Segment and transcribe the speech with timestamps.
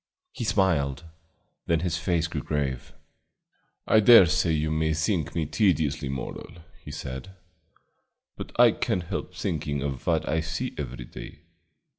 [0.31, 1.03] He smiled,
[1.67, 2.91] then his face grew grave.
[3.87, 7.35] "I dare say you may think me tediously moral," he said,
[8.35, 11.41] "but I can't help thinking of what I see every day.